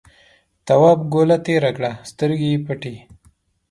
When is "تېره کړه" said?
1.45-1.91